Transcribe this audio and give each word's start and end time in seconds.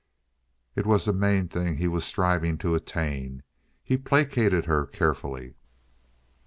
It 0.75 0.87
was 0.87 1.05
the 1.05 1.13
main 1.13 1.47
thing 1.47 1.77
he 1.77 1.87
was 1.87 2.03
striving 2.05 2.57
to 2.57 2.73
attain. 2.73 3.43
He 3.83 3.99
placated 3.99 4.65
her 4.65 4.87
carefully. 4.87 5.53